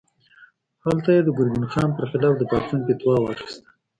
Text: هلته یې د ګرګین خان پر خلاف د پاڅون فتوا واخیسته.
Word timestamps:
هلته 0.83 1.09
یې 1.15 1.21
د 1.25 1.29
ګرګین 1.37 1.65
خان 1.71 1.89
پر 1.97 2.03
خلاف 2.11 2.33
د 2.37 2.43
پاڅون 2.49 2.79
فتوا 2.87 3.15
واخیسته. 3.21 3.69